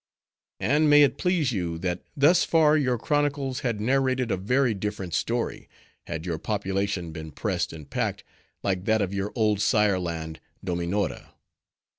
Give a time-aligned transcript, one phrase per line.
[0.59, 5.13] "And, may it please you, that thus far your chronicles had narrated a very different
[5.13, 5.69] story,
[6.07, 8.23] had your population been pressed and packed,
[8.63, 11.33] like that of your old sire land Dominora.